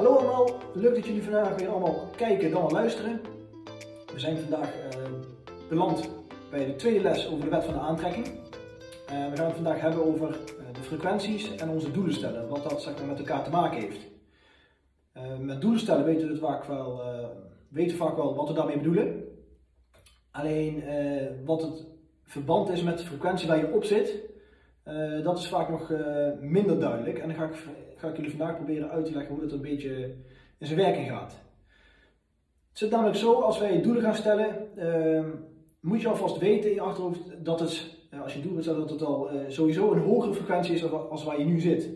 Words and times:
Hallo 0.00 0.16
allemaal, 0.16 0.58
leuk 0.74 0.94
dat 0.94 1.06
jullie 1.06 1.22
vandaag 1.22 1.56
weer 1.56 1.68
allemaal 1.68 2.08
kijken 2.16 2.50
dan 2.50 2.70
luisteren. 2.72 3.20
We 4.12 4.18
zijn 4.18 4.38
vandaag 4.38 4.74
uh, 4.74 5.02
beland 5.68 6.08
bij 6.50 6.66
de 6.66 6.76
tweede 6.76 7.00
les 7.00 7.28
over 7.28 7.44
de 7.44 7.50
wet 7.50 7.64
van 7.64 7.74
de 7.74 7.80
aantrekking. 7.80 8.26
Uh, 8.26 8.32
we 9.30 9.36
gaan 9.36 9.46
het 9.46 9.54
vandaag 9.54 9.80
hebben 9.80 10.04
over 10.04 10.28
uh, 10.28 10.64
de 10.72 10.80
frequenties 10.82 11.54
en 11.54 11.68
onze 11.68 11.90
doelen 11.90 12.14
stellen, 12.14 12.48
wat 12.48 12.68
dat 12.68 12.82
zeg 12.82 12.98
maar, 12.98 13.06
met 13.06 13.18
elkaar 13.18 13.44
te 13.44 13.50
maken 13.50 13.80
heeft. 13.80 14.08
met 15.40 15.60
doelen 15.60 15.80
stellen 15.80 16.04
weten 16.04 16.28
we, 16.28 16.36
vaak 16.36 16.64
wel, 16.64 17.02
vaak 17.72 18.16
wel 18.16 18.34
wat 18.34 18.48
we 18.48 18.54
daarmee 18.54 18.76
bedoelen. 18.76 19.24
Alleen 20.30 20.84
wat 21.44 21.62
het 21.62 21.86
verband 22.24 22.68
is 22.68 22.82
met 22.82 22.98
de 22.98 23.04
frequentie 23.04 23.48
waar 23.48 23.58
je 23.58 23.72
op 23.72 23.84
zit, 23.84 24.29
dat 25.22 25.38
is 25.38 25.48
vaak 25.48 25.68
nog 25.68 25.92
minder 26.40 26.80
duidelijk. 26.80 27.18
En 27.18 27.28
dan 27.28 27.36
ga 27.36 27.44
ik 27.44 27.54
ga 28.00 28.08
ik 28.08 28.16
jullie 28.16 28.30
vandaag 28.30 28.56
proberen 28.56 28.90
uit 28.90 29.04
te 29.04 29.12
leggen 29.12 29.34
hoe 29.34 29.42
dat 29.42 29.52
een 29.52 29.60
beetje 29.60 30.14
in 30.58 30.66
zijn 30.66 30.78
werking 30.78 31.08
gaat. 31.08 31.38
Het 32.68 32.78
zit 32.78 32.90
namelijk 32.90 33.16
zo, 33.16 33.32
als 33.32 33.58
wij 33.58 33.82
doelen 33.82 34.02
gaan 34.02 34.14
stellen, 34.14 34.68
uh, 34.76 35.24
moet 35.80 36.00
je 36.00 36.08
alvast 36.08 36.38
weten 36.38 36.68
in 36.68 36.74
je 36.74 36.80
achterhoofd 36.80 37.20
dat 37.44 37.60
het, 37.60 37.96
uh, 38.14 38.22
als 38.22 38.34
je 38.34 38.40
doelen 38.40 38.62
stelt, 38.62 38.78
dat 38.78 38.90
het 38.90 39.02
al 39.02 39.30
sowieso 39.48 39.92
een 39.92 40.02
hogere 40.02 40.34
frequentie 40.34 40.74
is 40.74 40.90
als 40.92 41.24
waar 41.24 41.38
je 41.38 41.44
nu 41.44 41.60
zit. 41.60 41.88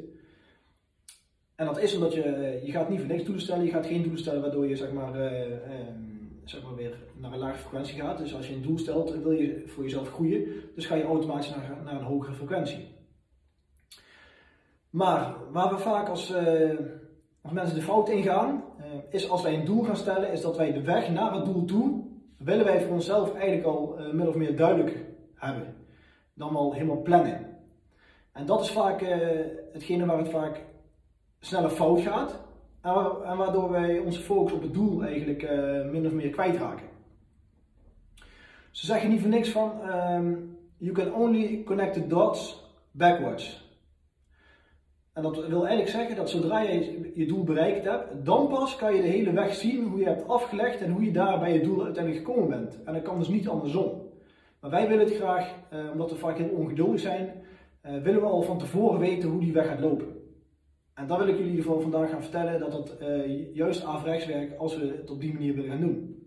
En 1.54 1.66
dat 1.66 1.80
is 1.80 1.94
omdat 1.94 2.14
je, 2.14 2.22
eh, 2.22 2.64
je 2.64 2.72
gaat 2.72 2.88
niet 2.88 2.98
voor 2.98 3.08
niks 3.08 3.24
doelen 3.24 3.42
stellen, 3.42 3.64
je 3.64 3.70
gaat 3.70 3.86
geen 3.86 4.02
doelen 4.02 4.20
stellen 4.20 4.40
waardoor 4.40 4.68
je 4.68 4.76
zeg 4.76 4.92
maar, 4.92 5.14
ehm, 5.14 6.13
zeg 6.44 6.62
maar 6.62 6.74
weer 6.74 6.98
naar 7.16 7.32
een 7.32 7.38
lage 7.38 7.58
frequentie 7.58 8.00
gaat. 8.00 8.18
Dus 8.18 8.34
als 8.34 8.48
je 8.48 8.54
een 8.54 8.62
doel 8.62 8.78
stelt, 8.78 9.22
wil 9.22 9.32
je 9.32 9.62
voor 9.66 9.82
jezelf 9.82 10.12
groeien, 10.12 10.44
dus 10.74 10.86
ga 10.86 10.94
je 10.94 11.04
automatisch 11.04 11.50
naar, 11.50 11.80
naar 11.84 11.94
een 11.94 12.06
hogere 12.06 12.34
frequentie. 12.34 12.94
Maar 14.90 15.34
waar 15.52 15.74
we 15.74 15.78
vaak 15.78 16.08
als, 16.08 16.30
uh, 16.30 16.78
als 17.42 17.52
mensen 17.52 17.76
de 17.76 17.82
fout 17.82 18.08
ingaan, 18.08 18.64
uh, 18.78 18.84
is 19.10 19.28
als 19.28 19.42
wij 19.42 19.54
een 19.54 19.64
doel 19.64 19.82
gaan 19.82 19.96
stellen, 19.96 20.32
is 20.32 20.40
dat 20.40 20.56
wij 20.56 20.72
de 20.72 20.82
weg 20.82 21.10
naar 21.10 21.34
het 21.34 21.44
doel 21.44 21.64
toe, 21.64 22.02
willen 22.38 22.64
wij 22.64 22.80
voor 22.80 22.92
onszelf 22.92 23.34
eigenlijk 23.34 23.66
al 23.66 23.96
uh, 23.98 24.12
min 24.12 24.28
of 24.28 24.34
meer 24.34 24.56
duidelijk 24.56 25.04
hebben. 25.34 25.74
Dan 26.34 26.56
al 26.56 26.72
helemaal 26.72 27.02
plannen. 27.02 27.58
En 28.32 28.46
dat 28.46 28.60
is 28.60 28.70
vaak 28.70 29.00
hetgene 29.72 30.06
waar 30.06 30.18
het 30.18 30.28
vaak 30.28 30.64
sneller 31.40 31.70
fout 31.70 32.00
gaat. 32.00 32.43
En 32.84 33.36
waardoor 33.36 33.70
wij 33.70 33.98
onze 33.98 34.20
focus 34.20 34.52
op 34.52 34.62
het 34.62 34.74
doel 34.74 35.04
eigenlijk 35.04 35.42
min 35.90 36.06
of 36.06 36.12
meer 36.12 36.30
kwijtraken. 36.30 36.86
Ze 38.70 38.86
zeggen 38.86 39.10
niet 39.10 39.20
voor 39.20 39.30
niks 39.30 39.48
van, 39.48 39.72
um, 39.92 40.58
you 40.76 40.94
can 40.94 41.14
only 41.14 41.62
connect 41.64 41.92
the 41.92 42.06
dots 42.06 42.70
backwards. 42.90 43.64
En 45.12 45.22
dat 45.22 45.46
wil 45.46 45.66
eigenlijk 45.66 45.88
zeggen 45.88 46.16
dat 46.16 46.30
zodra 46.30 46.60
je 46.60 47.12
je 47.14 47.26
doel 47.26 47.44
bereikt 47.44 47.84
hebt, 47.84 48.24
dan 48.24 48.48
pas 48.48 48.76
kan 48.76 48.94
je 48.94 49.02
de 49.02 49.08
hele 49.08 49.32
weg 49.32 49.54
zien 49.54 49.84
hoe 49.84 49.98
je 49.98 50.04
hebt 50.04 50.28
afgelegd 50.28 50.80
en 50.80 50.90
hoe 50.90 51.04
je 51.04 51.12
daar 51.12 51.38
bij 51.38 51.52
je 51.52 51.60
doel 51.60 51.84
uiteindelijk 51.84 52.26
gekomen 52.26 52.48
bent. 52.48 52.82
En 52.84 52.92
dat 52.92 53.02
kan 53.02 53.18
dus 53.18 53.28
niet 53.28 53.48
andersom. 53.48 54.02
Maar 54.60 54.70
wij 54.70 54.88
willen 54.88 55.04
het 55.04 55.14
graag, 55.14 55.54
eh, 55.70 55.78
omdat 55.92 56.10
we 56.10 56.16
vaak 56.16 56.38
heel 56.38 56.48
ongeduldig 56.48 57.00
zijn, 57.00 57.32
eh, 57.80 58.02
willen 58.02 58.20
we 58.20 58.26
al 58.26 58.42
van 58.42 58.58
tevoren 58.58 59.00
weten 59.00 59.28
hoe 59.28 59.40
die 59.40 59.52
weg 59.52 59.66
gaat 59.66 59.80
lopen. 59.80 60.13
En 60.94 61.06
dat 61.06 61.18
wil 61.18 61.28
ik 61.28 61.36
jullie 61.36 61.56
geval 61.56 61.80
vandaag 61.80 62.10
gaan 62.10 62.22
vertellen, 62.22 62.60
dat 62.60 62.72
het 62.72 63.00
uh, 63.00 63.54
juist 63.54 63.84
averechts 63.84 64.26
werkt 64.26 64.58
als 64.58 64.76
we 64.76 64.86
het 64.86 65.10
op 65.10 65.20
die 65.20 65.32
manier 65.32 65.54
willen 65.54 65.70
gaan 65.70 65.80
doen. 65.80 66.22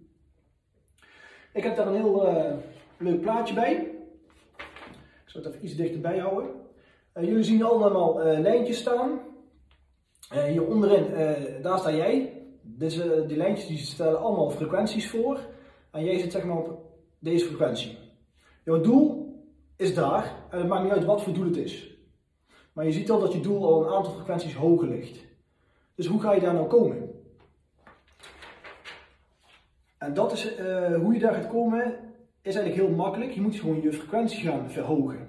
Ik 1.54 1.64
heb 1.64 1.76
daar 1.76 1.88
een 1.88 1.96
heel 1.96 2.28
uh, 2.28 2.54
leuk 2.98 3.22
plaatje 3.22 3.54
bij. 3.54 3.74
Ik 5.26 5.34
zal 5.34 5.42
het 5.42 5.54
even 5.54 5.66
iets 5.66 5.76
dichterbij 5.76 6.18
houden. 6.18 6.50
Eh, 7.14 7.24
jullie 7.24 7.44
zien 7.44 7.64
allemaal 7.64 8.24
lijntjes 8.24 8.78
staan. 8.78 9.20
Hier 10.48 10.68
onderin, 10.68 11.06
daar 11.62 11.80
sta 11.80 11.92
jij. 11.92 12.42
Dus, 12.62 12.96
die 13.28 13.38
lijntjes 13.38 13.68
die 13.68 13.78
stellen 13.78 14.20
allemaal 14.20 14.50
frequenties 14.50 15.10
voor. 15.10 15.40
En 15.92 16.04
jij 16.04 16.20
zit 16.20 16.32
zeg 16.32 16.44
maar 16.44 16.58
op 16.58 16.82
deze 17.20 17.46
frequentie. 17.46 17.98
Jouw 18.64 18.82
doel 18.82 19.36
is 19.76 19.96
daar. 19.96 20.46
En 20.50 20.58
het 20.58 20.68
maakt 20.68 20.84
niet 20.84 20.92
uit 20.92 21.06
wat 21.06 21.22
voor 21.22 21.34
doel 21.34 21.46
het 21.46 21.58
is. 21.58 21.97
Maar 22.78 22.86
je 22.86 22.92
ziet 22.92 23.12
al 23.12 23.20
dat 23.20 23.34
je 23.34 23.40
doel 23.40 23.66
al 23.66 23.86
een 23.86 23.94
aantal 23.94 24.14
frequenties 24.14 24.56
hoger 24.56 24.88
ligt. 24.88 25.26
Dus 25.96 26.08
hoe 26.08 26.22
ga 26.22 26.34
je 26.34 26.42
daar 26.42 26.54
nou 26.54 26.68
komen? 26.68 27.10
En 29.98 30.14
dat 30.14 30.32
is 30.32 30.58
hoe 31.02 31.14
je 31.14 31.20
daar 31.20 31.34
gaat 31.34 31.48
komen, 31.48 31.84
is 32.42 32.56
eigenlijk 32.56 32.88
heel 32.88 32.96
makkelijk. 32.96 33.32
Je 33.32 33.42
moet 33.42 33.56
gewoon 33.56 33.82
je 33.82 33.94
frequentie 33.94 34.40
gaan 34.40 34.72
verhogen. 34.72 35.28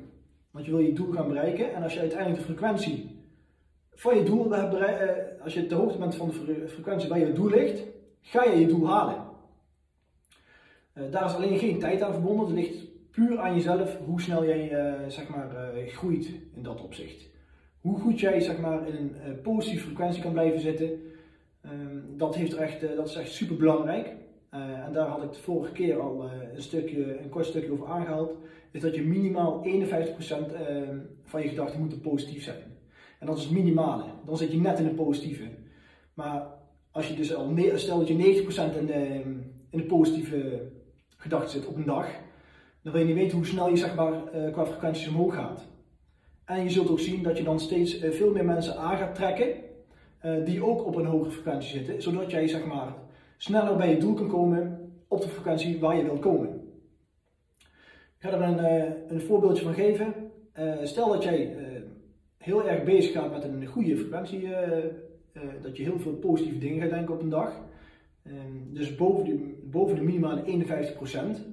Want 0.50 0.64
je 0.64 0.70
wil 0.70 0.80
je 0.80 0.92
doel 0.92 1.12
gaan 1.12 1.28
bereiken. 1.28 1.74
En 1.74 1.82
als 1.82 1.94
je 1.94 2.00
uiteindelijk 2.00 2.38
de 2.38 2.44
frequentie 2.44 3.24
van 3.94 4.16
je 4.16 4.22
doel 4.22 4.50
hebt 4.50 4.70
bereikt, 4.70 5.00
eh, 5.00 5.42
als 5.44 5.54
je 5.54 5.66
de 5.66 5.74
hoogte 5.74 5.98
bent 5.98 6.14
van 6.14 6.28
de 6.46 6.68
frequentie 6.68 7.08
waar 7.08 7.18
je 7.18 7.32
doel 7.32 7.50
ligt, 7.50 7.82
ga 8.20 8.44
je 8.44 8.60
je 8.60 8.66
doel 8.66 8.88
halen. 8.88 9.24
Eh, 10.92 11.02
daar 11.10 11.24
is 11.24 11.34
alleen 11.34 11.58
geen 11.58 11.78
tijd 11.78 12.02
aan 12.02 12.12
verbonden. 12.12 12.46
Het 12.46 12.54
ligt 12.54 13.10
puur 13.10 13.38
aan 13.38 13.54
jezelf 13.54 13.96
hoe 14.06 14.20
snel 14.20 14.44
jij 14.44 14.70
eh, 14.70 15.08
zeg 15.08 15.28
maar, 15.28 15.72
groeit 15.86 16.30
in 16.54 16.62
dat 16.62 16.82
opzicht. 16.82 17.36
Hoe 17.80 17.98
goed 17.98 18.20
jij 18.20 18.40
zeg 18.40 18.58
maar, 18.58 18.88
in 18.88 19.16
een 19.24 19.40
positieve 19.40 19.84
frequentie 19.84 20.22
kan 20.22 20.32
blijven 20.32 20.60
zitten, 20.60 20.90
ehm, 21.60 21.98
dat, 22.16 22.34
heeft 22.34 22.54
echt, 22.54 22.80
dat 22.96 23.08
is 23.08 23.14
echt 23.14 23.32
super 23.32 23.56
belangrijk. 23.56 24.16
en 24.86 24.92
daar 24.92 25.06
had 25.06 25.22
ik 25.22 25.32
de 25.32 25.38
vorige 25.38 25.72
keer 25.72 26.00
al 26.00 26.30
een, 26.54 26.62
stukje, 26.62 27.18
een 27.18 27.28
kort 27.28 27.46
stukje 27.46 27.72
over 27.72 27.86
aangehaald 27.86 28.36
is 28.70 28.80
dat 28.80 28.94
je 28.94 29.02
minimaal 29.02 29.64
51% 29.64 30.52
ehm, 30.52 30.98
van 31.24 31.42
je 31.42 31.48
gedachten 31.48 31.80
moeten 31.80 32.00
positief 32.00 32.42
zijn. 32.42 32.62
En 33.18 33.26
dat 33.26 33.36
is 33.36 33.44
het 33.44 33.52
minimale. 33.52 34.04
Dan 34.24 34.36
zit 34.36 34.52
je 34.52 34.60
net 34.60 34.78
in 34.78 34.84
de 34.84 34.94
positieve. 34.94 35.48
Maar 36.14 36.46
als 36.90 37.08
je 37.08 37.14
dus 37.14 37.34
al, 37.34 37.54
stel 37.74 37.98
dat 37.98 38.08
je 38.08 38.14
90% 38.14 38.76
in 38.78 38.86
de, 38.86 38.92
ehm, 38.92 39.30
in 39.70 39.78
de 39.78 39.84
positieve 39.84 40.70
gedachten 41.16 41.50
zit 41.50 41.66
op 41.66 41.76
een 41.76 41.84
dag, 41.84 42.06
dan 42.82 42.92
wil 42.92 43.00
je 43.00 43.06
niet 43.06 43.16
weten 43.16 43.36
hoe 43.36 43.46
snel 43.46 43.68
je 43.68 43.76
zeg 43.76 43.94
maar, 43.94 44.26
eh, 44.26 44.52
qua 44.52 44.66
frequenties 44.66 45.08
omhoog 45.08 45.34
gaat. 45.34 45.68
En 46.48 46.62
je 46.62 46.70
zult 46.70 46.90
ook 46.90 47.00
zien 47.00 47.22
dat 47.22 47.38
je 47.38 47.44
dan 47.44 47.60
steeds 47.60 48.00
eh, 48.00 48.10
veel 48.10 48.32
meer 48.32 48.44
mensen 48.44 48.76
aan 48.76 48.96
gaat 48.96 49.14
trekken 49.14 49.48
uh, 50.24 50.44
die 50.44 50.64
ook 50.64 50.86
op 50.86 50.96
een 50.96 51.06
hogere 51.06 51.30
frequentie 51.30 51.70
zitten, 51.70 52.02
zodat 52.02 52.30
jij 52.30 52.48
zeg 52.48 52.66
maar, 52.66 52.94
sneller 53.36 53.76
bij 53.76 53.90
je 53.90 53.96
doel 53.96 54.14
kan 54.14 54.28
komen 54.28 54.92
op 55.08 55.20
de 55.20 55.28
frequentie 55.28 55.80
waar 55.80 55.96
je 55.96 56.04
wilt 56.04 56.20
komen. 56.20 56.68
Ik 58.18 58.24
ga 58.24 58.30
er 58.30 58.42
een, 58.42 58.58
eh, 58.58 58.92
een 59.08 59.20
voorbeeldje 59.20 59.64
van 59.64 59.74
geven. 59.74 60.14
Eh, 60.52 60.74
stel 60.82 61.08
dat 61.08 61.22
jij 61.22 61.56
eh, 61.56 61.82
heel 62.36 62.68
erg 62.68 62.84
bezig 62.84 63.12
gaat 63.12 63.30
met 63.30 63.44
een 63.44 63.66
goede 63.66 63.96
frequentie, 63.96 64.48
dat 65.62 65.76
je 65.76 65.82
heel 65.82 65.98
veel 65.98 66.12
positieve 66.12 66.58
dingen 66.58 66.80
gaat 66.80 66.90
denken 66.90 67.14
op 67.14 67.22
een 67.22 67.28
dag. 67.28 67.60
Ehm, 68.22 68.72
dus 68.72 68.94
boven 68.94 69.24
de, 69.24 69.60
boven 69.64 69.96
de 69.96 70.02
minimale 70.02 70.42
51%, 70.44 71.46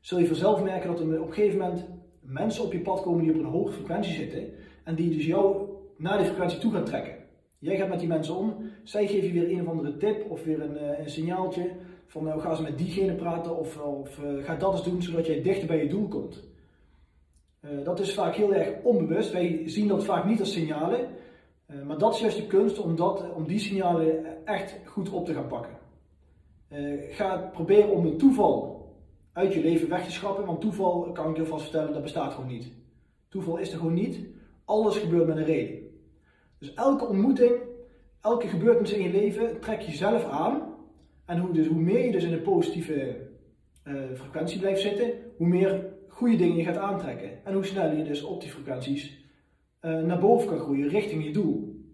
zul 0.00 0.18
je 0.18 0.26
vanzelf 0.26 0.62
merken 0.62 0.90
dat 0.90 1.00
er 1.00 1.20
op 1.20 1.26
een 1.26 1.34
gegeven 1.34 1.58
moment 1.58 1.84
mensen 2.32 2.64
op 2.64 2.72
je 2.72 2.80
pad 2.80 3.02
komen 3.02 3.22
die 3.22 3.32
op 3.32 3.38
een 3.38 3.44
hoge 3.44 3.72
frequentie 3.72 4.14
zitten 4.14 4.52
en 4.84 4.94
die 4.94 5.10
dus 5.10 5.26
jou 5.26 5.68
naar 5.96 6.18
die 6.18 6.26
frequentie 6.26 6.58
toe 6.58 6.72
gaan 6.72 6.84
trekken. 6.84 7.14
Jij 7.58 7.76
gaat 7.76 7.88
met 7.88 7.98
die 7.98 8.08
mensen 8.08 8.36
om, 8.36 8.56
zij 8.82 9.06
geven 9.06 9.26
je 9.26 9.32
weer 9.32 9.50
een 9.50 9.60
of 9.60 9.68
andere 9.68 9.96
tip 9.96 10.30
of 10.30 10.44
weer 10.44 10.60
een, 10.60 11.00
een 11.00 11.10
signaaltje 11.10 11.70
van 12.06 12.24
nou 12.24 12.40
ga 12.40 12.50
eens 12.50 12.60
met 12.60 12.78
diegene 12.78 13.14
praten 13.14 13.58
of, 13.58 13.78
of 13.78 14.18
uh, 14.18 14.44
ga 14.44 14.54
dat 14.54 14.72
eens 14.72 14.84
doen 14.84 15.02
zodat 15.02 15.26
jij 15.26 15.42
dichter 15.42 15.66
bij 15.66 15.82
je 15.82 15.88
doel 15.88 16.08
komt. 16.08 16.50
Uh, 17.64 17.84
dat 17.84 18.00
is 18.00 18.14
vaak 18.14 18.34
heel 18.34 18.54
erg 18.54 18.68
onbewust. 18.82 19.32
Wij 19.32 19.62
zien 19.64 19.88
dat 19.88 20.04
vaak 20.04 20.24
niet 20.24 20.40
als 20.40 20.52
signalen. 20.52 21.08
Maar 21.86 21.98
dat 21.98 22.14
is 22.14 22.20
juist 22.20 22.36
de 22.36 22.46
kunst 22.46 22.78
om, 22.78 22.96
dat, 22.96 23.32
om 23.34 23.46
die 23.46 23.58
signalen 23.58 24.24
echt 24.46 24.76
goed 24.84 25.10
op 25.10 25.26
te 25.26 25.34
gaan 25.34 25.46
pakken. 25.46 25.76
ga 27.10 27.50
proberen 27.52 27.90
om 27.90 28.04
het 28.04 28.18
toeval 28.18 28.71
uit 29.32 29.54
je 29.54 29.62
leven 29.62 29.88
weg 29.88 30.04
te 30.04 30.12
schrappen. 30.12 30.44
Want 30.44 30.60
toeval, 30.60 31.12
kan 31.12 31.30
ik 31.30 31.36
je 31.36 31.46
vast 31.46 31.62
vertellen, 31.62 31.92
dat 31.92 32.02
bestaat 32.02 32.32
gewoon 32.32 32.50
niet. 32.50 32.72
Toeval 33.28 33.56
is 33.56 33.72
er 33.72 33.78
gewoon 33.78 33.94
niet. 33.94 34.26
Alles 34.64 34.96
gebeurt 34.96 35.26
met 35.26 35.36
een 35.36 35.44
reden. 35.44 35.78
Dus 36.58 36.74
elke 36.74 37.06
ontmoeting, 37.06 37.52
elke 38.20 38.48
gebeurtenis 38.48 38.92
in 38.92 39.02
je 39.02 39.10
leven 39.10 39.60
trek 39.60 39.80
je 39.80 39.92
zelf 39.92 40.24
aan 40.24 40.74
en 41.24 41.38
hoe, 41.38 41.52
dus, 41.52 41.66
hoe 41.66 41.80
meer 41.80 42.04
je 42.04 42.12
dus 42.12 42.24
in 42.24 42.32
een 42.32 42.42
positieve 42.42 43.16
uh, 43.84 44.02
frequentie 44.14 44.60
blijft 44.60 44.80
zitten, 44.80 45.12
hoe 45.36 45.48
meer 45.48 45.86
goede 46.08 46.36
dingen 46.36 46.56
je 46.56 46.64
gaat 46.64 46.76
aantrekken. 46.76 47.44
En 47.44 47.54
hoe 47.54 47.64
sneller 47.64 47.96
je 47.96 48.04
dus 48.04 48.22
op 48.22 48.40
die 48.40 48.50
frequenties 48.50 49.24
uh, 49.82 50.00
naar 50.00 50.18
boven 50.18 50.48
kan 50.48 50.58
groeien 50.58 50.88
richting 50.88 51.24
je 51.24 51.32
doel. 51.32 51.84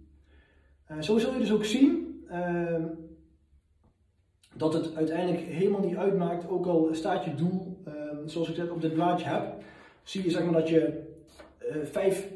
Uh, 0.90 1.00
zo 1.00 1.18
zul 1.18 1.32
je 1.32 1.38
dus 1.38 1.52
ook 1.52 1.64
zien 1.64 2.24
ehm, 2.28 2.82
dat 4.58 4.72
het 4.72 4.96
uiteindelijk 4.96 5.40
helemaal 5.40 5.80
niet 5.80 5.96
uitmaakt, 5.96 6.48
ook 6.48 6.66
al 6.66 6.88
staat 6.92 7.24
je 7.24 7.34
doel, 7.34 7.78
ehm, 7.84 8.26
zoals 8.26 8.48
ik 8.48 8.56
het 8.56 8.70
op 8.70 8.80
dit 8.80 8.94
blaadje 8.94 9.28
heb, 9.28 9.54
zie 10.02 10.24
je 10.24 10.30
zeg 10.30 10.44
maar 10.44 10.52
dat 10.52 10.68
je 10.68 11.06
vijf 11.84 12.28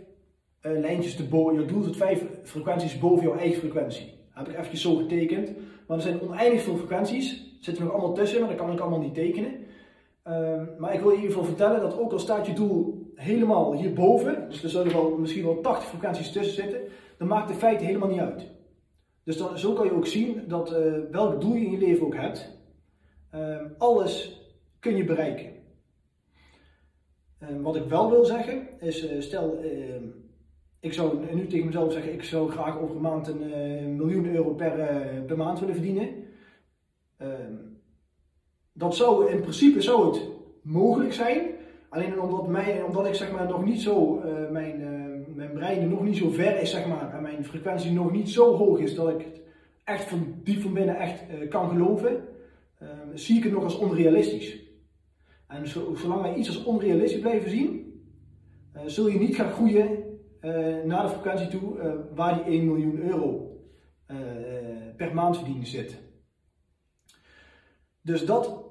lijntjes 0.61 1.17
te 1.17 1.25
boven, 1.25 1.61
je 1.61 1.67
doel 1.67 1.83
zit 1.83 1.97
vijf 1.97 2.25
frequenties 2.43 2.99
boven 2.99 3.27
jouw 3.27 3.37
eigen 3.37 3.59
frequentie. 3.59 4.21
heb 4.31 4.49
ik 4.49 4.55
eventjes 4.55 4.83
zo 4.83 4.97
getekend. 4.97 5.53
Maar 5.87 5.97
er 5.97 6.03
zijn 6.03 6.21
oneindig 6.21 6.63
veel 6.63 6.77
frequenties. 6.77 7.57
Zitten 7.61 7.85
nog 7.85 7.93
allemaal 7.93 8.15
tussen, 8.15 8.41
maar 8.41 8.49
dat 8.49 8.59
kan 8.59 8.73
ik 8.73 8.81
allemaal 8.81 9.01
niet 9.01 9.15
tekenen. 9.15 9.53
Um, 10.29 10.69
maar 10.79 10.95
ik 10.95 11.01
wil 11.01 11.11
je 11.11 11.17
in 11.17 11.23
ieder 11.23 11.37
geval 11.37 11.55
vertellen 11.55 11.81
dat 11.81 11.99
ook 11.99 12.13
al 12.13 12.19
staat 12.19 12.47
je 12.47 12.53
doel 12.53 13.11
helemaal 13.15 13.73
hierboven, 13.73 14.47
dus 14.49 14.63
er 14.63 14.71
zullen 14.71 14.93
wel, 14.93 15.17
misschien 15.19 15.45
wel 15.45 15.61
80 15.61 15.89
frequenties 15.89 16.33
tussen 16.33 16.55
zitten, 16.55 16.81
dan 17.19 17.29
maakt 17.29 17.49
de 17.49 17.55
feite 17.55 17.85
helemaal 17.85 18.09
niet 18.09 18.21
uit. 18.21 18.47
Dus 19.25 19.37
dan, 19.37 19.59
zo 19.59 19.73
kan 19.73 19.87
je 19.87 19.93
ook 19.93 20.07
zien 20.07 20.49
dat 20.49 20.73
uh, 20.73 20.95
welk 21.11 21.41
doel 21.41 21.55
je 21.55 21.65
in 21.65 21.71
je 21.71 21.79
leven 21.79 22.07
ook 22.07 22.17
hebt, 22.17 22.59
uh, 23.35 23.61
alles 23.79 24.41
kun 24.79 24.97
je 24.97 25.05
bereiken. 25.05 25.53
Uh, 27.43 27.49
wat 27.63 27.77
ik 27.77 27.85
wel 27.85 28.11
wil 28.11 28.25
zeggen 28.25 28.69
is, 28.81 29.07
eh, 29.07 29.21
stel, 29.21 29.59
ehm, 29.63 30.05
ik 30.81 30.93
zou 30.93 31.35
nu 31.35 31.47
tegen 31.47 31.67
mezelf 31.67 31.93
zeggen, 31.93 32.13
ik 32.13 32.23
zou 32.23 32.51
graag 32.51 32.79
over 32.79 32.97
een 32.97 33.03
maand 33.03 33.29
een 33.29 33.53
eh, 33.53 33.87
miljoen 33.87 34.35
euro 34.35 34.55
per, 34.55 34.73
per 35.27 35.37
maand 35.37 35.61
willen 35.61 35.75
verdienen. 35.75 36.09
Ehm, 37.17 37.55
dat 38.73 38.95
zou 38.97 39.31
in 39.31 39.41
principe 39.41 39.81
zou 39.81 40.07
het 40.07 40.29
mogelijk 40.63 41.13
zijn, 41.13 41.51
alleen 41.89 42.21
omdat, 42.21 42.49
mij, 42.49 42.83
omdat 42.83 43.07
ik 43.07 43.15
zeg 43.15 43.33
maar 43.33 43.49
nog 43.49 43.65
niet 43.65 43.81
zo, 43.81 44.23
mijn, 44.51 45.02
mijn 45.35 45.53
brein 45.53 45.89
nog 45.89 46.03
niet 46.03 46.17
zo 46.17 46.31
ver 46.31 46.61
is 46.61 46.71
zeg 46.71 46.87
maar, 46.87 47.15
en 47.15 47.23
mijn 47.23 47.45
frequentie 47.45 47.93
nog 47.93 48.13
niet 48.13 48.31
zo 48.31 48.57
hoog 48.57 48.79
is 48.79 48.95
dat 48.95 49.09
ik 49.09 49.25
het 49.25 49.41
echt 49.85 50.05
van 50.05 50.41
diep 50.43 50.61
van 50.61 50.73
binnen 50.73 50.97
echt 50.97 51.49
kan 51.49 51.69
geloven, 51.69 52.29
ehm, 52.79 53.17
zie 53.17 53.37
ik 53.37 53.43
het 53.43 53.53
nog 53.53 53.65
als 53.65 53.79
onrealistisch. 53.79 54.61
En 55.47 55.69
zolang 55.69 56.23
wij 56.23 56.35
iets 56.35 56.49
als 56.49 56.65
onrealistisch 56.65 57.21
blijven 57.21 57.51
zien, 57.51 57.93
uh, 58.77 58.83
zul 58.87 59.09
je 59.09 59.19
niet 59.19 59.35
gaan 59.35 59.53
groeien 59.53 59.89
uh, 60.41 60.85
naar 60.85 61.03
de 61.03 61.09
frequentie 61.09 61.49
toe 61.49 62.01
waar 62.15 62.35
die 62.35 62.45
1 62.45 62.65
miljoen 62.65 63.03
euro 63.03 63.47
per 64.97 65.15
maand 65.15 65.37
verdienen 65.37 65.67
zit. 65.67 65.99
Dus 68.03 68.25
dat 68.27 68.65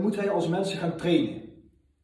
moeten 0.00 0.20
wij 0.20 0.30
als 0.30 0.48
mensen 0.48 0.78
gaan 0.78 0.96
trainen. 0.96 1.49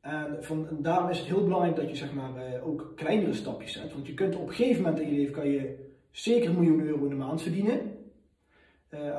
En, 0.07 0.37
van, 0.41 0.69
daarom 0.79 1.11
is 1.11 1.19
het 1.19 1.27
heel 1.27 1.43
belangrijk 1.43 1.77
dat 1.77 1.89
je 1.89 1.97
zeg 1.97 2.15
maar, 2.15 2.63
ook 2.65 2.93
kleinere 2.97 3.33
stapjes 3.33 3.73
zet. 3.73 3.93
Want 3.93 4.07
je 4.07 4.15
kunt 4.15 4.37
op 4.37 4.49
een 4.49 4.55
gegeven 4.55 4.83
moment 4.83 5.01
in 5.01 5.09
je 5.09 5.19
leven 5.19 5.35
kan 5.35 5.49
je 5.49 5.75
zeker 6.11 6.49
een 6.49 6.55
miljoen 6.55 6.87
euro 6.87 7.05
in 7.05 7.09
de 7.09 7.15
maand 7.15 7.43
verdienen. 7.43 7.81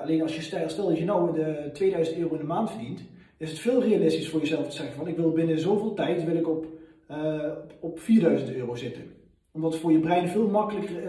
alleen 0.02 0.22
als 0.22 0.36
je 0.36 0.42
stel 0.42 0.88
dat 0.88 0.98
je 0.98 1.06
nou 1.06 1.34
de 1.34 1.70
2000 1.74 2.18
euro 2.18 2.34
in 2.34 2.40
de 2.40 2.46
maand 2.46 2.70
verdient, 2.70 3.02
is 3.38 3.50
het 3.50 3.60
veel 3.60 3.84
realistisch 3.84 4.30
voor 4.30 4.40
jezelf 4.40 4.68
te 4.68 4.76
zeggen 4.76 4.96
van 4.96 5.08
ik 5.08 5.16
wil 5.16 5.32
binnen 5.32 5.60
zoveel 5.60 5.94
tijd 5.94 6.24
wil 6.26 6.36
ik 6.36 6.48
op, 6.48 6.66
uh, 7.12 7.52
op 7.80 8.00
4000 8.00 8.54
euro 8.54 8.76
zitten. 8.76 9.04
Omdat 9.52 9.72
het 9.72 9.82
voor 9.82 9.92
je 9.92 10.00
brein 10.00 10.28
veel 10.28 10.48
makkelijker 10.48 11.04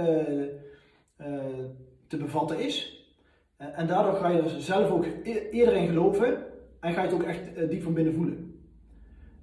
te 2.07 2.17
bevatten 2.17 2.61
is. 2.61 3.07
en 3.57 3.87
daardoor 3.87 4.15
ga 4.15 4.29
je 4.29 4.43
er 4.43 4.61
zelf 4.61 4.91
ook 4.91 5.07
e-, 5.23 5.49
eerder 5.51 5.75
in 5.75 5.89
geloven 5.89 6.45
en 6.81 6.93
ga 6.93 7.03
je 7.03 7.09
het 7.09 7.17
ook 7.17 7.27
echt 7.27 7.71
diep 7.71 7.83
van 7.83 7.95
binnen 7.95 8.15
voelen. 8.15 8.48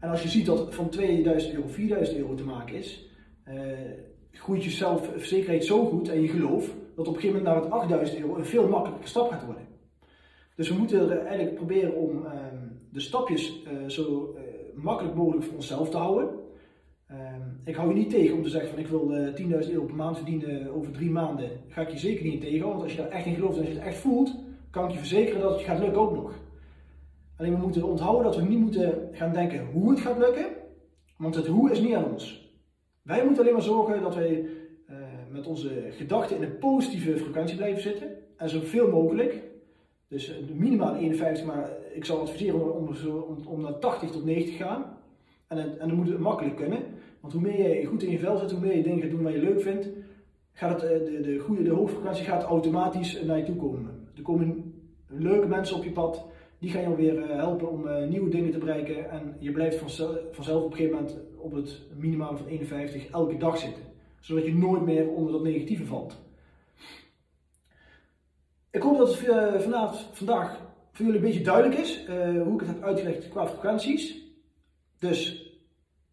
En 0.05 0.11
als 0.11 0.23
je 0.23 0.29
ziet 0.29 0.45
dat 0.45 0.75
van 0.75 0.89
2000 0.89 1.53
euro 1.53 1.67
4000 1.67 2.17
euro 2.17 2.33
te 2.33 2.43
maken 2.43 2.75
is, 2.75 3.09
groeit 4.31 4.63
je 4.63 4.69
zelfverzekerheid 4.69 5.65
zo 5.65 5.85
goed 5.85 6.09
en 6.09 6.21
je 6.21 6.27
geloof 6.27 6.73
dat 6.95 7.07
op 7.07 7.15
een 7.15 7.21
gegeven 7.21 7.43
moment 7.43 7.45
naar 7.45 7.63
het 7.63 7.71
8000 7.71 8.19
euro 8.19 8.35
een 8.35 8.45
veel 8.45 8.67
makkelijker 8.67 9.07
stap 9.07 9.31
gaat 9.31 9.45
worden. 9.45 9.67
Dus 10.55 10.69
we 10.69 10.75
moeten 10.75 11.11
er 11.11 11.19
eigenlijk 11.19 11.55
proberen 11.55 11.95
om 11.95 12.25
ehm, 12.25 12.55
de 12.91 12.99
stapjes 12.99 13.63
uh, 13.63 13.89
zo 13.89 14.35
uh, 14.35 14.41
makkelijk 14.83 15.15
mogelijk 15.15 15.45
voor 15.45 15.55
onszelf 15.55 15.89
te 15.89 15.97
houden. 15.97 16.29
Ehm, 17.07 17.41
ik 17.63 17.75
hou 17.75 17.89
je 17.89 17.95
niet 17.95 18.09
tegen 18.09 18.35
om 18.35 18.43
te 18.43 18.49
zeggen 18.49 18.69
van 18.69 18.79
ik 18.79 18.87
wil 18.87 19.11
uh, 19.11 19.27
eh, 19.27 19.65
10.000 19.65 19.71
euro 19.71 19.85
per 19.85 19.95
maand 19.95 20.17
verdienen 20.17 20.73
over 20.73 20.91
drie 20.91 21.09
maanden. 21.09 21.49
Ga 21.67 21.81
ik 21.81 21.89
je 21.89 21.97
zeker 21.97 22.25
niet 22.25 22.41
tegen, 22.41 22.67
want 22.67 22.81
als 22.81 22.91
je 22.91 22.97
daar 22.97 23.09
echt 23.09 23.25
in 23.25 23.35
gelooft 23.35 23.55
en 23.55 23.59
als 23.59 23.69
je 23.69 23.77
het 23.77 23.87
echt 23.87 23.97
voelt, 23.97 24.35
kan 24.69 24.85
ik 24.85 24.91
je 24.91 24.97
verzekeren 24.97 25.41
dat 25.41 25.51
het 25.51 25.61
gaat 25.61 25.79
lukken 25.79 26.01
ook 26.01 26.15
nog. 26.15 26.44
Alleen 27.37 27.53
we 27.53 27.61
moeten 27.61 27.83
onthouden 27.83 28.23
dat 28.23 28.35
we 28.35 28.41
niet 28.41 28.59
moeten 28.59 29.09
gaan 29.11 29.33
denken 29.33 29.65
hoe 29.65 29.89
het 29.89 29.99
gaat 29.99 30.17
lukken, 30.17 30.45
want 31.17 31.35
het 31.35 31.47
hoe 31.47 31.71
is 31.71 31.79
niet 31.79 31.95
aan 31.95 32.11
ons. 32.11 32.53
Wij 33.01 33.23
moeten 33.25 33.41
alleen 33.41 33.53
maar 33.53 33.61
zorgen 33.61 34.01
dat 34.01 34.15
wij 34.15 34.45
met 35.35 35.47
onze 35.47 35.87
gedachten 35.91 36.35
in 36.35 36.43
een 36.43 36.57
positieve 36.57 37.17
frequentie 37.17 37.57
blijven 37.57 37.81
zitten 37.81 38.07
en 38.37 38.49
zoveel 38.49 38.89
mogelijk 38.89 39.43
dus 40.07 40.29
eh, 40.29 40.35
minimaal 40.53 40.95
51, 40.95 41.45
maar 41.45 41.69
ik 41.93 42.05
zou 42.05 42.19
adviseren 42.19 42.75
om, 42.75 42.87
om, 43.27 43.47
om, 43.47 43.61
naar 43.61 43.79
80 43.79 44.11
tot 44.11 44.25
90 44.25 44.57
te 44.57 44.63
gaan. 44.63 44.97
En, 45.47 45.57
en 45.79 45.87
dan 45.87 45.97
moet 45.97 46.09
het 46.09 46.19
makkelijk 46.19 46.55
kunnen. 46.55 46.79
Want 47.19 47.33
hoe 47.33 47.41
meer 47.41 47.79
je 47.79 47.85
goed 47.85 48.03
in 48.03 48.11
je 48.11 48.19
vel 48.19 48.37
zit, 48.37 48.51
hoe 48.51 48.59
meer 48.59 48.75
je 48.75 48.83
dingen 48.83 49.01
gaat 49.01 49.09
doen 49.09 49.23
wat 49.23 49.33
je 49.33 49.39
leuk 49.39 49.61
vindt, 49.61 49.89
gaat 50.51 50.81
het, 50.81 50.91
eh, 50.91 51.05
de, 51.05 51.21
de, 51.21 51.39
goede, 51.39 51.63
de 51.63 51.69
hoogfrequentie 51.69 52.25
gaat 52.25 52.43
automatisch 52.43 53.21
naar 53.23 53.37
je 53.37 53.43
toe 53.43 53.55
komen. 53.55 54.07
Er 54.15 54.21
komen 54.21 54.73
leuke 55.07 55.47
mensen 55.47 55.77
op 55.77 55.83
je 55.83 55.91
pad, 55.91 56.25
die 56.65 56.73
gaan 56.73 56.89
je 56.89 56.95
weer 56.95 57.21
eh, 57.21 57.37
helpen 57.37 57.69
om 57.69 58.09
nieuwe 58.09 58.29
dingen 58.29 58.51
te 58.51 58.57
bereiken. 58.57 59.09
En 59.09 59.35
je 59.39 59.51
blijft 59.51 59.77
vanzelf 59.77 60.63
op 60.63 60.71
een 60.71 60.77
gegeven 60.77 60.95
moment 60.95 61.17
op 61.37 61.51
het 61.51 61.81
minimum 61.95 62.37
van 62.37 62.47
51 62.47 63.09
elke 63.09 63.37
dag 63.37 63.57
zitten. 63.57 63.83
Zodat 64.19 64.45
je 64.45 64.55
nooit 64.55 64.81
meer 64.81 65.09
onder 65.09 65.31
dat 65.31 65.43
negatieve 65.43 65.85
valt. 65.85 66.17
Ik 68.71 68.81
hoop 68.81 68.97
dat 68.97 69.19
het 69.19 69.27
uh, 69.27 69.59
vanavond, 69.59 70.07
vandaag 70.11 70.59
voor 70.91 71.05
jullie 71.05 71.19
een 71.19 71.25
beetje 71.25 71.43
duidelijk 71.43 71.79
is 71.79 72.05
hoe 72.43 72.53
ik 72.53 72.59
het 72.59 72.67
heb 72.67 72.83
uitgelegd 72.83 73.29
qua 73.29 73.47
frequenties. 73.47 74.23
Dus 74.99 75.51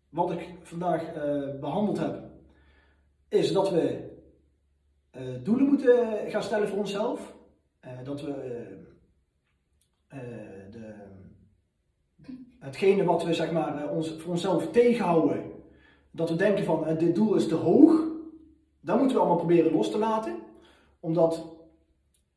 wat 0.09 0.31
ik 0.31 0.49
vandaag 0.63 1.13
behandeld 1.61 1.99
heb, 1.99 2.23
is 3.29 3.53
dat 3.53 3.71
we 3.71 4.11
doelen 5.43 5.67
moeten 5.67 6.09
gaan 6.29 6.43
stellen 6.43 6.69
voor 6.69 6.79
onszelf. 6.79 7.35
dat 8.05 8.21
we 8.21 8.92
de, 10.71 10.95
hetgene 12.59 13.05
wat 13.05 13.25
we 13.25 13.35
zeg 13.35 13.53
maar, 13.53 13.91
ons, 13.91 14.11
voor 14.19 14.33
onszelf 14.33 14.71
tegenhouden, 14.71 15.43
dat 16.11 16.31
we 16.31 16.37
denken 16.37 16.65
van 16.65 16.97
dit 16.99 17.15
doel 17.15 17.35
is 17.35 17.49
te 17.49 17.55
hoog, 17.55 18.11
dat 18.81 18.99
moeten 18.99 19.17
we 19.17 19.23
allemaal 19.23 19.39
proberen 19.45 19.73
los 19.73 19.91
te 19.91 19.99
laten. 19.99 20.37
Omdat 21.01 21.53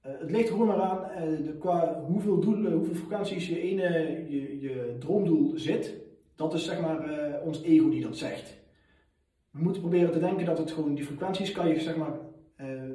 eh, 0.02 0.12
het 0.20 0.32
ligt 0.32 0.50
gewoon 0.50 0.68
maar 0.68 0.82
aan 0.82 1.00
uh, 1.00 1.46
de, 1.46 1.56
qua 1.60 2.04
hoeveel, 2.08 2.40
doelen, 2.40 2.74
hoeveel 2.74 2.96
frequenties 2.96 3.48
je 3.48 3.62
ene 3.62 3.90
je, 4.30 4.60
je 4.60 4.96
droomdoel 5.00 5.52
zit. 5.56 5.94
Dat 6.36 6.54
is 6.54 6.66
zeg 6.66 6.82
maar 6.82 7.10
uh, 7.10 7.46
ons 7.46 7.62
ego 7.62 7.90
die 7.90 8.02
dat 8.02 8.18
zegt. 8.18 8.58
We 9.52 9.62
moeten 9.62 9.82
proberen 9.82 10.12
te 10.12 10.20
denken 10.20 10.46
dat 10.46 10.58
het 10.58 10.72
gewoon 10.72 10.96
die 10.96 11.06
frequenties 11.06 11.52
kan 11.52 11.68
je 11.68 11.80
zeg 11.80 11.96
maar, 11.96 12.20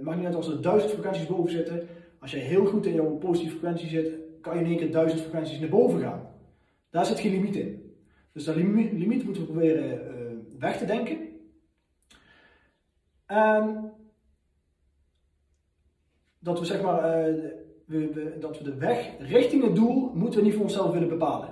maakt 0.02 0.16
niet 0.16 0.26
uit 0.26 0.34
als 0.34 0.48
er 0.48 0.62
duizend 0.62 0.92
frequenties 0.92 1.26
boven 1.26 1.50
zitten. 1.50 1.88
Als 2.18 2.30
je 2.30 2.36
heel 2.36 2.66
goed 2.66 2.86
in 2.86 2.94
jouw 2.94 3.16
positieve 3.16 3.56
frequentie 3.56 3.88
zit, 3.88 4.12
kan 4.40 4.54
je 4.54 4.60
in 4.60 4.66
één 4.66 4.76
keer 4.76 4.92
duizend 4.92 5.20
frequenties 5.20 5.58
naar 5.58 5.68
boven 5.68 6.00
gaan. 6.00 6.28
Daar 6.90 7.06
zit 7.06 7.20
geen 7.20 7.30
limiet 7.30 7.56
in. 7.56 7.94
Dus 8.32 8.44
dat 8.44 8.56
limiet, 8.56 9.24
moeten 9.24 9.42
we 9.42 9.48
proberen 9.48 10.00
weg 10.58 10.78
te 10.78 10.84
denken. 10.84 11.18
En 13.26 13.92
dat 16.38 16.58
we 16.58 16.64
zeg 16.64 16.82
maar, 16.82 17.28
uh, 17.28 17.34
we, 17.86 18.36
dat 18.40 18.58
we 18.58 18.64
de 18.64 18.74
weg 18.74 19.10
richting 19.18 19.62
het 19.62 19.74
doel 19.74 20.10
moeten 20.14 20.40
we 20.40 20.46
niet 20.46 20.54
voor 20.54 20.62
onszelf 20.62 20.92
willen 20.92 21.08
bepalen. 21.08 21.48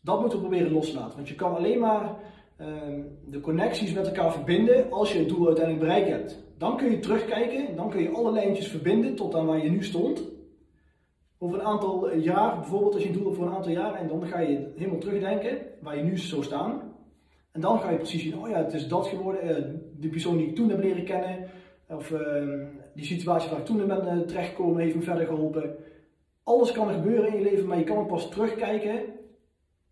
Dat 0.00 0.20
moeten 0.20 0.38
we 0.38 0.46
proberen 0.46 0.72
los 0.72 0.90
te 0.90 0.96
laten. 0.96 1.16
Want 1.16 1.28
je 1.28 1.34
kan 1.34 1.56
alleen 1.56 1.78
maar 1.78 2.16
uh, 2.60 2.66
de 3.26 3.40
connecties 3.40 3.92
met 3.92 4.06
elkaar 4.06 4.32
verbinden 4.32 4.90
als 4.90 5.12
je 5.12 5.18
het 5.18 5.28
doel 5.28 5.46
uiteindelijk 5.46 5.84
bereikt 5.84 6.08
hebt. 6.08 6.38
Dan 6.58 6.76
kun 6.76 6.90
je 6.90 6.98
terugkijken, 6.98 7.76
dan 7.76 7.90
kun 7.90 8.02
je 8.02 8.10
alle 8.10 8.32
lijntjes 8.32 8.68
verbinden 8.68 9.14
tot 9.14 9.34
aan 9.34 9.46
waar 9.46 9.62
je 9.62 9.70
nu 9.70 9.84
stond. 9.84 10.22
Over 11.38 11.58
een 11.58 11.66
aantal 11.66 12.14
jaar, 12.14 12.58
bijvoorbeeld 12.58 12.94
als 12.94 13.02
je 13.02 13.08
een 13.08 13.14
doel 13.14 13.24
hebt 13.24 13.36
voor 13.36 13.46
een 13.46 13.54
aantal 13.54 13.72
jaar, 13.72 13.94
en 13.94 14.08
dan 14.08 14.26
ga 14.26 14.38
je 14.38 14.72
helemaal 14.76 14.98
terugdenken 14.98 15.58
waar 15.80 15.96
je 15.96 16.02
nu 16.02 16.18
zou 16.18 16.42
staan. 16.42 16.82
En 17.52 17.60
dan 17.60 17.80
ga 17.80 17.90
je 17.90 17.96
precies 17.96 18.22
zien, 18.22 18.38
oh 18.38 18.48
ja, 18.48 18.64
het 18.64 18.72
is 18.72 18.88
dat 18.88 19.06
geworden, 19.06 19.50
uh, 19.50 19.74
die 19.96 20.10
persoon 20.10 20.36
die 20.36 20.46
ik 20.46 20.54
toen 20.54 20.70
heb 20.70 20.82
leren 20.82 21.04
kennen, 21.04 21.50
of 21.88 22.10
uh, 22.10 22.66
die 22.94 23.04
situatie 23.04 23.50
waar 23.50 23.58
ik 23.58 23.64
toen 23.64 23.80
in 23.80 23.86
ben 23.86 24.18
uh, 24.18 24.20
terechtgekomen 24.20 24.82
heeft 24.82 24.94
me 24.94 25.02
verder 25.02 25.26
geholpen. 25.26 25.76
Alles 26.42 26.72
kan 26.72 26.88
er 26.88 26.94
gebeuren 26.94 27.28
in 27.28 27.36
je 27.36 27.50
leven, 27.50 27.66
maar 27.66 27.78
je 27.78 27.84
kan 27.84 28.06
pas 28.06 28.30
terugkijken 28.30 29.00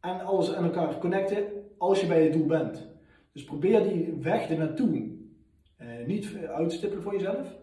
en 0.00 0.20
alles 0.20 0.54
aan 0.54 0.64
elkaar 0.64 0.98
connecten 0.98 1.44
als 1.78 2.00
je 2.00 2.06
bij 2.06 2.22
het 2.22 2.32
doel 2.32 2.46
bent. 2.46 2.88
Dus 3.32 3.44
probeer 3.44 3.82
die 3.82 4.14
weg 4.22 4.50
er 4.50 4.58
naartoe 4.58 4.88
uh, 4.88 6.06
niet 6.06 6.36
uit 6.48 6.68
te 6.68 6.76
stippelen 6.76 7.02
voor 7.02 7.12
jezelf. 7.12 7.56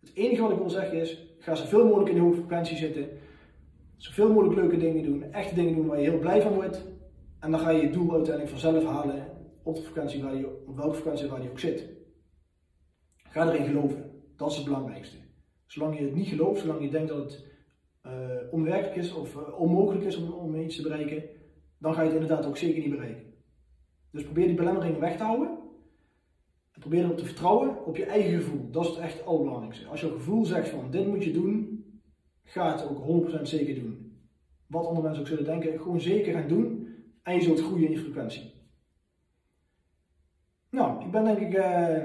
Het 0.00 0.10
enige 0.14 0.42
wat 0.42 0.50
ik 0.50 0.58
wil 0.58 0.70
zeggen 0.70 1.00
is, 1.00 1.31
ga 1.42 1.54
zoveel 1.54 1.86
mogelijk 1.86 2.08
in 2.08 2.14
de 2.14 2.20
hoge 2.20 2.36
frequentie 2.36 2.76
zitten. 2.76 3.08
Zoveel 3.96 4.32
mogelijk 4.32 4.54
leuke 4.54 4.76
dingen 4.76 5.02
doen, 5.02 5.22
echte 5.32 5.54
dingen 5.54 5.74
doen 5.74 5.86
waar 5.86 6.00
je 6.00 6.10
heel 6.10 6.18
blij 6.18 6.42
van 6.42 6.52
wordt. 6.52 6.84
En 7.40 7.50
dan 7.50 7.60
ga 7.60 7.70
je 7.70 7.82
je 7.82 7.90
doel 7.90 8.12
uiteindelijk 8.12 8.58
vanzelf 8.58 8.84
halen 8.84 9.26
op 9.62 9.74
de 9.76 9.82
frequentie 9.82 10.22
waar 10.22 10.34
je, 10.34 10.64
op 10.66 10.76
welke 10.76 10.94
frequentie 10.94 11.28
waar 11.28 11.42
je 11.42 11.50
ook 11.50 11.58
zit. 11.58 11.88
Ga 13.16 13.48
erin 13.48 13.66
geloven. 13.66 14.10
Dat 14.36 14.50
is 14.50 14.56
het 14.56 14.64
belangrijkste. 14.64 15.16
Zolang 15.66 15.98
je 15.98 16.04
het 16.04 16.14
niet 16.14 16.28
gelooft, 16.28 16.60
zolang 16.60 16.82
je 16.82 16.90
denkt 16.90 17.08
dat 17.08 17.18
het 17.18 17.44
uh, 18.06 18.12
onwerkelijk 18.50 18.96
is 18.96 19.14
of 19.14 19.34
uh, 19.34 19.60
onmogelijk 19.60 20.04
is 20.04 20.16
om, 20.16 20.30
om 20.30 20.56
iets 20.56 20.76
te 20.76 20.82
bereiken, 20.82 21.22
dan 21.78 21.94
ga 21.94 22.02
je 22.02 22.10
het 22.10 22.20
inderdaad 22.20 22.46
ook 22.46 22.56
zeker 22.56 22.80
niet 22.80 22.90
bereiken. 22.90 23.24
Dus 24.10 24.24
probeer 24.24 24.46
die 24.46 24.56
belemmeringen 24.56 25.00
weg 25.00 25.16
te 25.16 25.22
houden. 25.22 25.61
Probeer 26.78 27.10
om 27.10 27.16
te 27.16 27.24
vertrouwen 27.24 27.84
op 27.84 27.96
je 27.96 28.04
eigen 28.04 28.32
gevoel. 28.32 28.70
Dat 28.70 28.84
is 28.84 28.88
het 28.90 28.98
echt 28.98 29.26
allerbelangrijkste. 29.26 29.86
Als 29.86 30.00
je 30.00 30.10
gevoel 30.10 30.44
zegt 30.44 30.68
van 30.68 30.90
dit 30.90 31.06
moet 31.06 31.24
je 31.24 31.32
doen, 31.32 31.84
ga 32.42 32.72
het 32.72 32.88
ook 32.88 33.30
100% 33.38 33.42
zeker 33.42 33.74
doen. 33.74 34.20
Wat 34.66 34.86
andere 34.86 35.02
mensen 35.02 35.22
ook 35.22 35.28
zullen 35.28 35.44
denken, 35.44 35.80
gewoon 35.80 36.00
zeker 36.00 36.32
gaan 36.32 36.48
doen 36.48 36.88
en 37.22 37.34
je 37.34 37.42
zult 37.42 37.60
groeien 37.60 37.86
in 37.86 37.92
je 37.92 37.98
frequentie. 37.98 38.52
Nou, 40.70 41.04
ik 41.04 41.10
ben 41.10 41.24
denk 41.24 41.38
ik 41.38 41.54
eh, 41.54 42.02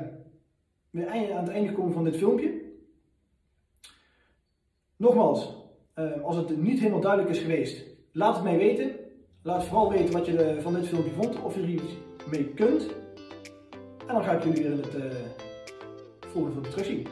weer 0.90 1.10
aan 1.10 1.44
het 1.44 1.50
einde 1.50 1.68
gekomen 1.68 1.94
van 1.94 2.04
dit 2.04 2.18
filmpje. 2.18 2.62
Nogmaals, 4.96 5.56
eh, 5.94 6.22
als 6.24 6.36
het 6.36 6.62
niet 6.62 6.80
helemaal 6.80 7.02
duidelijk 7.02 7.32
is 7.32 7.40
geweest, 7.40 7.86
laat 8.12 8.36
het 8.36 8.44
mij 8.44 8.58
weten. 8.58 8.96
Laat 9.42 9.64
vooral 9.64 9.92
weten 9.92 10.14
wat 10.14 10.26
je 10.26 10.44
eh, 10.44 10.62
van 10.62 10.74
dit 10.74 10.88
filmpje 10.88 11.12
vond, 11.12 11.42
of 11.42 11.56
je 11.56 11.62
er 11.62 11.70
iets 11.70 11.98
mee 12.32 12.54
kunt. 12.54 12.96
En 14.08 14.14
dan 14.14 14.24
ga 14.24 14.32
ik 14.32 14.44
jullie 14.44 14.64
weer 14.64 14.72
in 14.72 14.78
het 14.78 14.96
eh, 14.96 15.04
volgende 16.32 16.52
filmpje 16.52 16.72
terugzien. 16.72 17.08